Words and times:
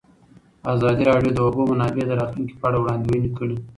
ازادي 0.73 1.03
راډیو 1.11 1.31
د 1.33 1.35
د 1.35 1.39
اوبو 1.47 1.61
منابع 1.71 2.03
د 2.07 2.11
راتلونکې 2.19 2.55
په 2.61 2.65
اړه 2.67 2.77
وړاندوینې 2.79 3.29
کړې. 3.37 3.57